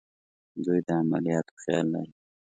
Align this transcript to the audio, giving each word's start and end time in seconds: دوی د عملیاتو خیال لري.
دوی 0.63 0.79
د 0.87 0.89
عملیاتو 1.01 1.53
خیال 1.61 1.85
لري. 1.93 2.11